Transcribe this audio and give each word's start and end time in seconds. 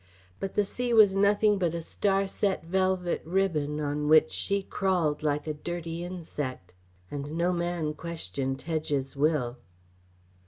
But 0.39 0.55
the 0.55 0.65
sea 0.65 0.95
was 0.95 1.13
nothing 1.15 1.59
but 1.59 1.75
a 1.75 1.81
star 1.83 2.25
set 2.25 2.65
velvet 2.65 3.21
ribbon 3.23 3.79
on 3.79 4.07
which 4.07 4.31
she 4.31 4.63
crawled 4.63 5.21
like 5.21 5.45
a 5.45 5.53
dirty 5.53 6.03
insect. 6.03 6.73
And 7.11 7.37
no 7.37 7.53
man 7.53 7.93
questioned 7.93 8.57
Tedge's 8.57 9.15
will. 9.15 9.59